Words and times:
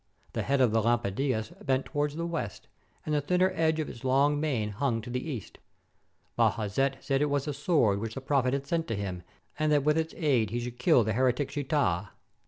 The 0.33 0.41
head 0.41 0.61
of 0.61 0.71
the 0.71 0.81
Lampadias 0.81 1.51
bent 1.63 1.85
to 1.85 1.91
wards 1.93 2.15
the 2.15 2.25
west, 2.25 2.67
and 3.05 3.13
the 3.13 3.21
thinner 3.21 3.49
end 3.49 3.77
of 3.77 3.87
its 3.87 4.03
long 4.03 4.39
mane 4.39 4.69
hung 4.71 4.99
to 5.03 5.11
the 5.11 5.23
east. 5.29 5.59
Bajazet 6.35 6.95
said 7.03 7.21
it 7.21 7.25
was 7.29 7.47
a 7.47 7.53
sword 7.53 7.99
which 7.99 8.15
the 8.15 8.21
Prophet 8.21 8.53
had 8.53 8.65
sent 8.65 8.87
to 8.87 8.95
him, 8.95 9.21
and 9.59 9.71
that 9.71 9.83
with 9.83 9.99
its 9.99 10.15
aid 10.17 10.49
he 10.49 10.59
should 10.59 10.79
kill 10.79 11.03
the 11.03 11.13
heretic 11.13 11.51
Shitaa. 11.51 12.09